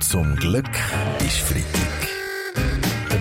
Zum 0.00 0.36
Glück 0.36 0.70
ist 1.20 1.40
Freitag. 1.40 2.13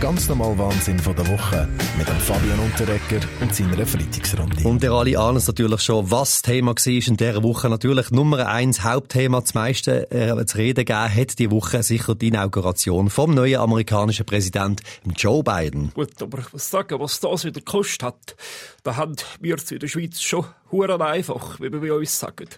Der 0.03 0.09
ganz 0.09 0.27
normale 0.27 0.57
Wahnsinn 0.57 0.99
von 0.99 1.15
der 1.15 1.25
Woche 1.29 1.65
mit 1.97 2.05
dem 2.05 2.17
Fabian 2.17 2.59
Unterrecker 2.59 3.25
und 3.39 3.55
seiner 3.55 3.85
Freitagsrunde. 3.85 4.67
Und 4.67 4.83
ihr 4.83 4.91
alle 4.91 5.17
ahnen 5.17 5.37
es 5.37 5.47
natürlich 5.47 5.79
schon, 5.79 6.11
was 6.11 6.41
Thema 6.41 6.71
war 6.71 6.87
in 6.87 7.15
dieser 7.15 7.41
Woche. 7.41 7.69
Natürlich 7.69 8.11
Nummer 8.11 8.49
eins 8.49 8.83
Hauptthema, 8.83 9.39
das 9.39 9.53
meiste 9.53 10.11
äh, 10.11 10.45
zu 10.45 10.57
reden 10.57 10.83
gegeben 10.83 11.15
hat 11.15 11.39
die 11.39 11.49
Woche 11.49 11.83
sicher 11.83 12.15
die 12.15 12.27
Inauguration 12.27 13.09
vom 13.09 13.33
neuen 13.33 13.61
amerikanischen 13.61 14.25
Präsidenten 14.25 14.83
Joe 15.15 15.41
Biden. 15.41 15.93
Gut, 15.93 16.21
aber 16.21 16.39
ich 16.39 16.51
muss 16.51 16.69
sagen, 16.69 16.99
was 16.99 17.21
das 17.21 17.45
wieder 17.45 17.61
gekostet 17.61 18.03
hat, 18.03 18.35
da 18.83 18.97
haben 18.97 19.15
wir 19.39 19.55
es 19.55 19.71
in 19.71 19.79
der 19.79 19.87
Schweiz 19.87 20.19
schon 20.19 20.43
huren 20.73 21.01
einfach, 21.01 21.59
wie 21.61 21.71
wir 21.71 21.79
bei 21.79 21.93
uns 21.93 22.19
sagen. 22.19 22.49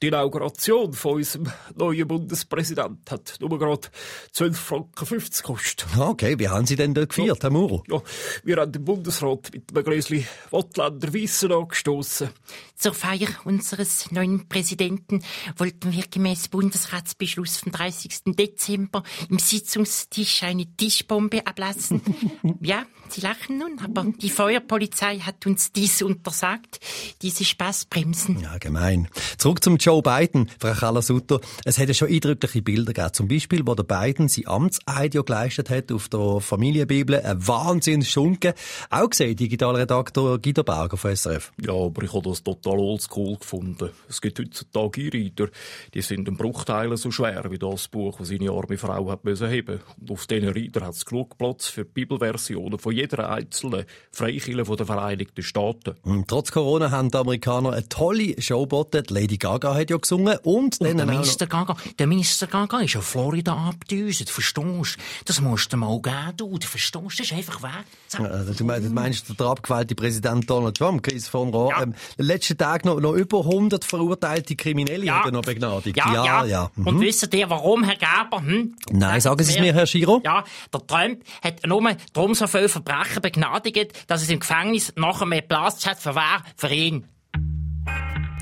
Die 0.00 0.06
Inauguration 0.06 0.92
von 0.94 1.14
unserem 1.16 1.52
neuen 1.74 2.08
Bundespräsidenten 2.08 3.02
hat 3.10 3.34
nur 3.40 3.58
gerade 3.58 3.88
12,50 4.34 4.54
Franken 4.54 5.30
gekostet. 5.30 5.86
Okay, 5.98 6.38
wie 6.38 6.48
haben 6.48 6.64
Sie 6.64 6.76
denn 6.76 6.85
dort 6.94 7.10
gefeiert, 7.10 7.42
Herr 7.42 7.50
Muro? 7.50 7.82
Ja, 7.88 8.02
wir 8.44 8.56
haben 8.56 8.72
den 8.72 8.84
Bundesrat 8.84 9.50
mit 9.52 9.74
einem 9.74 9.84
Gläschen 9.84 10.26
Wattländer 10.50 11.12
Weissen 11.14 11.52
angestoßen. 11.52 12.28
Zur 12.76 12.94
Feier 12.94 13.28
unseres 13.44 14.10
neuen 14.10 14.48
Präsidenten 14.48 15.22
wollten 15.56 15.92
wir 15.92 16.04
gemäß 16.10 16.48
Bundesratsbeschluss 16.48 17.56
vom 17.58 17.72
30. 17.72 18.36
Dezember 18.36 19.02
im 19.30 19.38
Sitzungstisch 19.38 20.42
eine 20.42 20.66
Tischbombe 20.76 21.46
ablassen. 21.46 22.02
ja, 22.60 22.84
Sie 23.08 23.20
lachen 23.20 23.58
nun, 23.58 23.78
aber 23.82 24.04
die 24.20 24.30
Feuerpolizei 24.30 25.18
hat 25.20 25.46
uns 25.46 25.72
dies 25.72 26.02
untersagt, 26.02 26.80
diese 27.22 27.44
Spaßbremsen. 27.44 28.40
Ja, 28.40 28.58
gemein. 28.58 29.08
Zurück 29.38 29.62
zum 29.62 29.76
Joe 29.76 30.02
Biden, 30.02 30.50
Frau 30.58 30.72
Kalasutter. 30.72 31.40
Es 31.64 31.78
hätte 31.78 31.94
schon 31.94 32.08
eindrückliche 32.08 32.62
Bilder 32.62 32.92
gegeben. 32.92 33.12
Zum 33.12 33.28
Beispiel, 33.28 33.62
wo 33.64 33.74
der 33.74 33.84
Biden 33.84 34.28
sein 34.28 34.46
Amtseid 34.46 35.12
geleistet 35.12 35.70
hat 35.70 35.92
auf 35.92 36.08
der 36.08 36.40
Familienbibel. 36.76 37.20
Ein 37.22 37.46
Wahnsinnsschunken. 37.46 38.52
Auch 38.90 39.08
gesehen, 39.08 39.36
Digitalredaktor 39.36 40.38
Guido 40.38 40.62
Berger 40.62 40.96
von 40.96 41.14
SRF. 41.14 41.52
Ja, 41.60 41.72
aber 41.72 42.02
ich 42.02 42.12
habe 42.12 42.28
das 42.28 42.42
total 42.42 42.78
oldschool 42.78 43.36
gefunden. 43.36 43.90
Es 44.08 44.20
gibt 44.20 44.38
heutzutage 44.38 45.02
E-Reader, 45.02 45.48
die 45.94 46.02
sind 46.02 46.28
in 46.28 46.36
Bruchteilen 46.36 46.96
so 46.96 47.10
schwer 47.10 47.44
wie 47.50 47.58
das 47.58 47.88
Buch, 47.88 48.18
das 48.18 48.28
seine 48.28 48.50
arme 48.50 48.76
Frau 48.76 49.10
hat 49.10 49.24
müssen 49.24 49.48
heben. 49.48 49.80
Und 50.00 50.10
auf 50.10 50.26
diesen 50.26 50.48
Reader 50.48 50.86
hat 50.86 50.94
es 50.94 51.04
genug 51.04 51.38
Platz 51.38 51.68
für 51.68 51.84
Bibelversionen 51.84 52.78
von 52.78 52.92
jeder 52.92 53.30
einzelnen 53.30 53.84
Freikirche 54.10 54.76
der 54.76 54.86
Vereinigten 54.86 55.42
Staaten. 55.42 55.94
Und 56.02 56.28
trotz 56.28 56.52
Corona 56.52 56.90
haben 56.90 57.10
die 57.10 57.18
Amerikaner 57.18 57.72
eine 57.72 57.88
tolle 57.88 58.40
Show 58.40 58.62
geboten. 58.62 59.04
Lady 59.08 59.36
Gaga 59.36 59.74
hat 59.74 59.90
ja 59.90 59.96
gesungen 59.96 60.38
und 60.42 60.82
dann 60.82 60.96
der 60.96 61.06
Minister 61.06 61.46
Gaga, 61.46 61.76
der 61.98 62.06
Minister 62.06 62.46
Gaga 62.46 62.80
ist 62.80 62.96
auf 62.96 63.04
Florida 63.04 63.54
abgedüset, 63.54 64.30
verstehst 64.30 64.56
du? 64.56 65.02
Das 65.24 65.40
musst 65.40 65.72
du 65.72 65.76
mal 65.76 66.00
geben, 66.00 66.36
du, 66.36 66.58
du 66.66 66.70
verstehst, 66.70 67.20
das 67.20 67.26
ist 67.26 67.32
einfach 67.32 67.62
weg. 67.62 67.84
Ja, 68.12 68.78
du 68.78 68.90
meinst, 68.90 69.38
der 69.38 69.46
abgewählte 69.46 69.94
Präsident 69.94 70.48
Donald 70.48 70.76
Trump, 70.76 71.02
Chris 71.02 71.28
von 71.28 71.50
Rohr, 71.50 71.70
ja. 71.70 71.82
ähm, 71.82 71.94
letzten 72.16 72.58
Tag 72.58 72.84
noch, 72.84 73.00
noch 73.00 73.14
über 73.14 73.40
100 73.40 73.84
verurteilte 73.84 74.56
Kriminelle 74.56 75.04
ja. 75.04 75.30
noch 75.30 75.42
begnadigt. 75.42 75.96
Ja, 75.96 76.12
ja. 76.12 76.44
ja. 76.44 76.70
Mhm. 76.76 76.86
Und 76.86 77.00
wisst 77.00 77.32
ihr, 77.34 77.50
warum, 77.50 77.84
Herr 77.84 77.96
Gaber? 77.96 78.42
Hm? 78.42 78.76
Nein, 78.90 79.20
sagen 79.20 79.42
Sie 79.42 79.52
es 79.52 79.60
mir, 79.60 79.72
Herr 79.74 79.86
Schiro. 79.86 80.20
Ja, 80.24 80.44
der 80.72 80.86
Trump 80.86 81.22
hat 81.42 81.66
nur 81.66 81.96
darum 82.12 82.34
so 82.34 82.46
viel 82.46 82.68
Verbrechen 82.68 83.22
begnadigt, 83.22 83.92
dass 84.06 84.22
es 84.22 84.28
im 84.28 84.40
Gefängnis 84.40 84.92
nachher 84.96 85.26
mehr 85.26 85.42
Platz 85.42 85.86
hat 85.86 85.98
für 85.98 86.14
wer? 86.14 86.42
Für 86.56 86.68
ihn. 86.68 87.06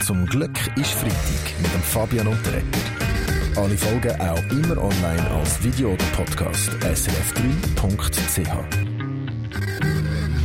Zum 0.04 0.26
Glück 0.26 0.58
ist 0.76 0.90
Freitag 0.92 1.60
mit 1.62 1.72
dem 1.72 1.82
Fabian 1.82 2.26
Unterretter. 2.26 3.03
Alle 3.56 3.78
Folgen 3.78 4.20
auch 4.20 4.42
immer 4.50 4.76
online 4.82 5.30
als 5.30 5.62
Video 5.62 5.92
oder 5.92 6.04
Podcast 6.16 6.70
srf3.ch. 6.82 8.93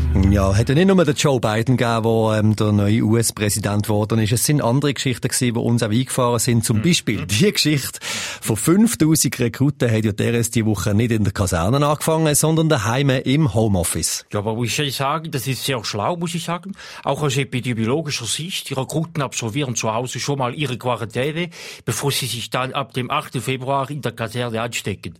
Ja, 0.31 0.55
hat 0.55 0.69
ja 0.69 0.75
nicht 0.75 0.87
nur 0.87 1.03
den 1.03 1.15
Joe 1.15 1.39
Biden 1.39 1.75
gegeben, 1.77 2.03
der 2.03 2.39
ähm, 2.39 2.55
der 2.55 2.71
neue 2.71 3.01
US-Präsident 3.01 3.83
geworden 3.83 4.19
ist. 4.19 4.31
Es 4.31 4.45
sind 4.45 4.61
andere 4.61 4.93
Geschichten 4.93 5.27
gewesen, 5.27 5.53
die 5.53 5.59
uns 5.59 5.83
auch 5.83 5.89
eingefahren 5.89 6.39
sind. 6.39 6.63
Zum 6.63 6.81
Beispiel 6.81 7.25
die 7.25 7.51
Geschichte 7.51 7.99
von 8.01 8.55
5000 8.55 9.39
Rekruten 9.39 9.91
hat 9.91 10.05
ja 10.05 10.11
DRS 10.11 10.51
die 10.51 10.65
Woche 10.65 10.93
nicht 10.93 11.11
in 11.11 11.23
der 11.23 11.33
Kaserne 11.33 11.85
angefangen, 11.85 12.33
sondern 12.35 12.69
daheim 12.69 13.09
im 13.09 13.53
Homeoffice. 13.53 14.25
Ja, 14.31 14.39
aber 14.39 14.55
muss 14.55 14.77
ich 14.77 14.95
sagen, 14.95 15.31
das 15.31 15.47
ist 15.47 15.65
sehr 15.65 15.83
schlau, 15.83 16.15
muss 16.15 16.35
ich 16.35 16.43
sagen. 16.43 16.73
Auch 17.03 17.21
aus 17.23 17.37
epidemiologischer 17.37 18.25
Sicht. 18.25 18.69
Die 18.69 18.73
Rekruten 18.73 19.21
absolvieren 19.23 19.75
zu 19.75 19.93
Hause 19.93 20.19
schon 20.19 20.39
mal 20.39 20.53
ihre 20.53 20.77
Quarantäne, 20.77 21.49
bevor 21.85 22.11
sie 22.11 22.27
sich 22.27 22.49
dann 22.49 22.73
ab 22.73 22.93
dem 22.93 23.09
8. 23.09 23.41
Februar 23.41 23.89
in 23.89 24.01
der 24.01 24.11
Kaserne 24.11 24.61
anstecken. 24.61 25.15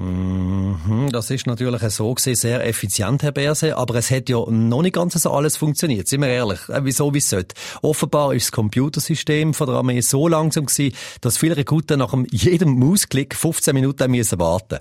Mhm, 0.00 1.10
das 1.10 1.28
ist 1.30 1.48
natürlich 1.48 1.82
so 1.90 2.14
gesehen 2.14 2.36
sehr 2.36 2.64
effizient, 2.64 3.24
Herr 3.24 3.32
Berse, 3.32 3.76
aber 3.76 3.96
es 3.96 4.12
hat 4.12 4.28
ja 4.28 4.38
noch 4.48 4.82
nicht 4.82 4.94
ganz 4.94 5.14
so 5.14 5.32
alles 5.32 5.56
funktioniert, 5.56 6.06
sind 6.06 6.20
wir 6.20 6.28
ehrlich, 6.28 6.60
äh, 6.68 6.84
wieso 6.84 7.12
wie 7.12 7.18
es 7.18 7.28
sollte. 7.28 7.56
Offenbar 7.82 8.32
ist 8.32 8.46
das 8.46 8.52
Computersystem 8.52 9.54
von 9.54 9.66
der 9.66 9.74
Armee 9.74 10.00
so 10.00 10.28
langsam 10.28 10.66
gewesen, 10.66 10.94
dass 11.20 11.36
viele 11.36 11.56
Rekruten 11.56 11.98
nach 11.98 12.14
jedem 12.30 12.78
Mausklick 12.78 13.34
15 13.34 13.74
Minuten 13.74 14.08
müssen 14.08 14.38
warten 14.38 14.78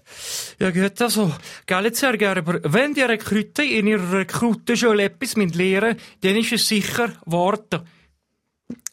Ja 0.59 0.69
gut, 0.69 1.01
also, 1.01 1.31
gell, 1.66 1.95
sehr 1.95 2.16
gerne, 2.16 2.41
aber 2.41 2.59
wenn 2.63 2.94
die 2.94 3.01
Rekruten 3.01 3.66
in 3.66 3.88
ihrer 3.88 4.19
Rekrutenschule 4.19 5.05
etwas 5.05 5.35
lernen 5.35 5.97
dann 6.22 6.35
ist 6.35 6.51
es 6.51 6.67
sicher 6.67 7.11
warten. 7.25 7.81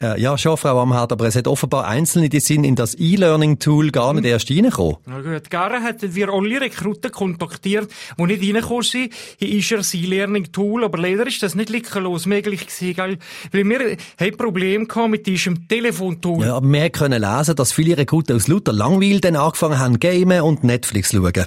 Äh, 0.00 0.20
ja, 0.20 0.38
schon, 0.38 0.56
Frau 0.56 0.80
Amherd, 0.80 1.10
aber 1.10 1.26
es 1.26 1.34
hat 1.34 1.48
offenbar 1.48 1.86
Einzelne, 1.86 2.28
die 2.28 2.38
sind 2.38 2.64
in 2.64 2.76
das 2.76 2.94
E-Learning-Tool 2.96 3.90
gar 3.90 4.12
nicht 4.12 4.24
erst 4.24 4.50
reingekommen. 4.50 4.96
Na 5.06 5.20
gut, 5.20 5.50
gerne 5.50 5.82
hätten 5.82 6.14
wir 6.14 6.28
alle 6.28 6.60
Rekruten 6.60 7.10
kontaktiert, 7.10 7.90
die 8.16 8.22
nicht 8.22 8.42
reingekommen 8.42 8.82
sind. 8.82 9.12
Hier 9.38 9.48
ist 9.48 9.70
ja 9.70 9.78
das 9.78 9.92
E-Learning-Tool, 9.94 10.84
aber 10.84 10.98
leider 10.98 11.26
ist 11.26 11.42
das 11.42 11.56
nicht 11.56 11.70
lückenlos 11.70 12.26
möglich 12.26 12.66
gewesen, 12.66 12.94
gell? 12.94 13.18
Weil 13.50 13.98
wir 14.18 14.36
Probleme 14.36 14.86
gehabt 14.86 15.10
mit 15.10 15.26
diesem 15.26 15.66
Telefontool. 15.66 16.44
Ja, 16.44 16.56
aber 16.56 16.70
wir 16.70 16.90
können 16.90 17.20
lesen, 17.20 17.56
dass 17.56 17.72
viele 17.72 17.96
Rekruten 17.96 18.36
aus 18.36 18.46
lauter 18.46 18.72
Langweil 18.72 19.20
dann 19.20 19.36
angefangen 19.36 19.78
haben, 19.78 19.98
gamen 19.98 20.42
und 20.42 20.62
Netflix 20.62 21.10
schauen. 21.12 21.46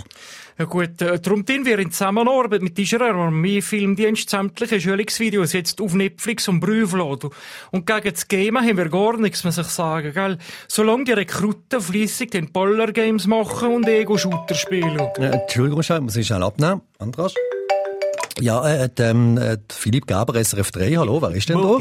Ja 0.60 0.66
gut, 0.66 1.02
äh, 1.04 1.20
darum 1.20 1.46
tun 1.46 1.66
wir 1.66 1.78
in 1.78 1.92
Zusammenarbeit 1.92 2.64
mit 2.64 2.78
dieser 2.78 3.02
Armee-Filmdienst 3.02 4.28
sämtliche 4.28 4.82
Schulungsvideos 4.82 5.54
jetzt 5.54 5.80
auf 5.80 5.94
Netflix 5.94 6.48
und 6.48 6.62
Prüfladen. 6.62 7.30
Und 7.72 7.86
gegen 7.86 8.12
das 8.12 8.28
Gamen 8.28 8.66
haben 8.66 8.78
wir 8.78 8.90
gar 8.90 9.18
nichts, 9.18 9.44
muss 9.44 9.60
ich 9.60 9.68
sagen, 9.68 10.14
gell? 10.14 10.40
Solange 10.68 11.04
die 11.04 11.12
Rekruten 11.14 11.80
fließig 11.80 12.32
den 12.32 12.52
Baller-Games 12.52 13.28
machen 13.28 13.76
und 13.76 13.88
Ego-Shooter 13.88 14.56
spielen. 14.56 15.00
Äh, 15.18 15.26
Entschuldigung, 15.28 15.84
schnell, 15.84 16.02
muss 16.02 16.16
ich 16.16 16.26
schnell 16.26 16.42
abnehmen. 16.42 16.82
Andras? 16.98 17.36
Ja, 18.40 18.62
äh, 18.68 18.90
ähm, 19.00 19.38
äh, 19.38 19.58
Philipp 19.70 20.06
Gaber, 20.06 20.36
SRF 20.36 20.72
3, 20.72 20.96
hallo, 20.98 21.20
wer 21.22 21.32
ist 21.32 21.50
denn 21.50 21.58
da? 21.58 21.78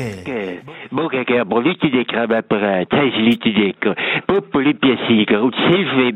Morgen, 0.90 1.24
Gerber, 1.26 1.60
Leute 1.60 1.90
dekker 1.90 2.22
am 2.22 2.32
Apparat, 2.32 2.90
hij 2.90 3.08
is 3.08 3.14
Leute 3.18 3.52
dekker, 3.52 3.94
Pop 4.26 4.54
Olympiasieger 4.54 5.42
und 5.42 5.54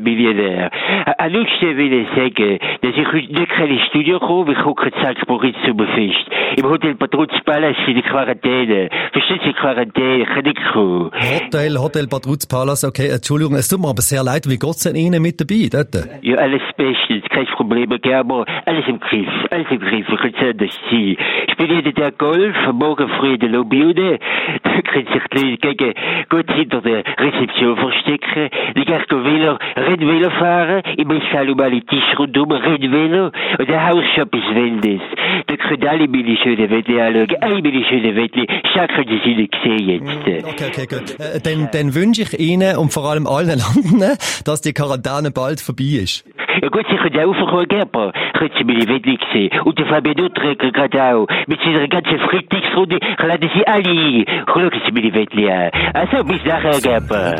Millionär. 0.03 0.71
An 1.17 1.35
uns 1.35 1.49
will 1.61 1.93
ich 1.93 2.07
sagen, 2.15 2.57
dass 2.81 2.95
ich 2.95 3.07
heute 3.07 3.33
nicht 3.33 3.51
ins 3.59 3.87
Studio 3.89 4.19
komme, 4.19 4.53
ich 4.53 4.59
gucke 4.59 4.89
St. 4.89 5.27
Moritz 5.27 5.57
zum 5.65 5.77
Fest. 5.77 6.25
Im 6.57 6.69
Hotel 6.69 6.95
Patruz 6.95 7.31
Palace 7.45 7.77
in 7.87 7.95
der 7.95 8.03
Quarantäne. 8.03 8.89
Verstehen 9.11 9.39
Sie, 9.45 9.53
Quarantäne, 9.53 10.23
ich 10.23 10.29
kann 10.29 10.43
nicht 10.43 10.59
kommen. 10.73 11.11
Hotel, 11.13 11.77
Hotel 11.77 12.07
Patruz 12.07 12.47
Palace, 12.47 12.83
okay, 12.85 13.09
Entschuldigung, 13.09 13.55
es 13.55 13.67
tut 13.67 13.79
mir 13.79 13.89
aber 13.89 14.01
sehr 14.01 14.23
leid, 14.23 14.49
wie 14.49 14.57
geht's 14.57 14.83
denn 14.83 14.95
Ihnen 14.95 15.21
mit 15.21 15.39
dabei, 15.39 15.69
dort? 15.69 15.93
Ja, 16.23 16.37
alles 16.37 16.61
bestens, 16.75 17.23
kein 17.29 17.45
Problem, 17.47 17.89
Gerber, 18.01 18.45
alles 18.65 18.87
im 18.87 18.99
Griff, 18.99 19.29
alles 19.51 19.67
im 19.69 19.79
Griff, 19.79 20.07
ich 20.09 20.19
kann 20.19 20.30
es 20.35 20.41
anders 20.41 20.79
sein. 20.89 21.17
Ich 21.47 21.55
bin 21.57 21.69
jeden 21.69 21.95
Tag 21.95 22.17
Golf, 22.17 22.55
morgen 22.73 23.09
früh 23.19 23.33
in 23.33 23.39
der 23.39 23.49
Lobby, 23.49 23.93
da 24.63 24.81
können 24.81 25.07
sich 25.07 25.23
die 25.33 25.51
Leute 25.51 25.75
gegen 25.75 25.93
gut 26.29 26.51
hinter 26.51 26.81
der 26.81 27.03
Rezeption 27.17 27.77
verstecken. 27.77 28.49
Die 28.75 28.85
gehen 28.85 29.23
Velo, 29.23 29.57
Rennvelo 29.75 30.29
fahren, 30.31 30.81
im 30.97 31.21
Fall 31.31 31.49
um 31.49 31.59
alle 31.59 31.81
Tische 31.81 32.17
rundum, 32.17 32.51
Rennvelo. 32.51 33.31
Und 33.59 33.69
der 33.69 33.87
Hausshop 33.87 34.33
ist 34.35 34.55
Wellness. 34.55 35.01
Da 35.47 35.55
können 35.57 35.87
alle 35.87 36.07
meine 36.07 36.37
schönen 36.37 36.69
Wettli 36.69 36.99
anschauen. 36.99 37.35
Alle 37.41 37.61
meine 37.61 37.85
schönen 37.85 38.15
Wettli. 38.15 38.47
Schon 38.73 38.87
können 38.87 39.21
Sie 39.23 39.35
nicht 39.35 39.55
sehen 39.63 39.89
jetzt. 39.89 40.45
Okay, 40.45 40.65
okay, 40.69 40.87
gut. 40.87 41.19
Äh, 41.19 41.39
dann, 41.41 41.69
dann 41.71 41.95
wünsche 41.95 42.23
ich 42.23 42.39
Ihnen 42.39 42.77
und 42.77 42.93
vor 42.93 43.09
allem 43.09 43.27
allen 43.27 43.47
Landen, 43.59 44.17
dass 44.45 44.61
die 44.61 44.73
Quarantäne 44.73 45.31
bald 45.31 45.61
vorbei 45.61 45.99
ist. 46.03 46.25
Ja 46.61 46.69
gut, 46.69 46.85
Sie 46.89 46.97
können 46.97 47.19
auch 47.19 47.41
aufkommen, 47.41 47.67
Gerber. 47.67 48.11
Können 48.33 48.51
Sie 48.57 48.63
meine 48.63 48.87
Wettli 48.87 49.17
sehen. 49.31 49.61
Und 49.61 49.79
der 49.79 49.85
Fabian 49.85 50.19
Utrecker 50.19 50.71
gerade 50.71 51.03
auch. 51.03 51.27
Mit 51.47 51.59
seiner 51.61 51.87
ganzen 51.87 52.19
Frühstücksrunde 52.19 52.99
laden 53.17 53.49
Sie 53.55 53.65
alle 53.67 53.89
ein. 53.89 54.25
Schauen 54.47 54.71
Sie 54.85 54.91
meine 54.91 55.13
Wettli 55.13 55.49
an. 55.49 55.71
Also, 55.93 56.23
bis 56.23 56.43
nachher, 56.43 56.79
Gerber. 56.81 57.35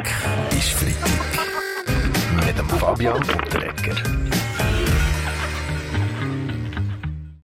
Ist 0.51 0.73
Freitag. 0.79 2.45
Mit 2.45 2.57
dem 2.57 2.69
Fabian 2.79 3.15
Unterrecker. 3.15 4.20